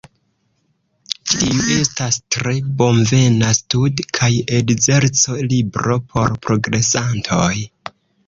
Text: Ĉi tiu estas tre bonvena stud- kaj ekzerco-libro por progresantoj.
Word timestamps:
Ĉi 1.31 1.35
tiu 1.41 1.65
estas 1.73 2.17
tre 2.35 2.53
bonvena 2.79 3.51
stud- 3.59 4.03
kaj 4.19 4.31
ekzerco-libro 4.61 5.99
por 6.15 6.35
progresantoj. 6.47 7.53